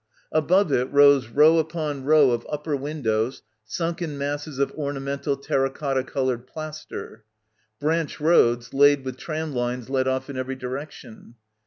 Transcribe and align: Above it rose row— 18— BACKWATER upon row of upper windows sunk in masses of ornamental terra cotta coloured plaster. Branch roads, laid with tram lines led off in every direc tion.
Above 0.31 0.71
it 0.73 0.85
rose 0.91 1.27
row— 1.27 1.57
18— 1.59 1.65
BACKWATER 1.67 1.69
upon 1.69 2.03
row 2.05 2.31
of 2.31 2.47
upper 2.49 2.75
windows 2.75 3.43
sunk 3.65 4.01
in 4.01 4.17
masses 4.17 4.57
of 4.57 4.71
ornamental 4.71 5.37
terra 5.37 5.69
cotta 5.69 6.03
coloured 6.03 6.47
plaster. 6.47 7.23
Branch 7.79 8.19
roads, 8.19 8.73
laid 8.73 9.05
with 9.05 9.15
tram 9.17 9.53
lines 9.53 9.91
led 9.91 10.07
off 10.07 10.27
in 10.27 10.37
every 10.37 10.55
direc 10.57 10.89
tion. 10.89 11.35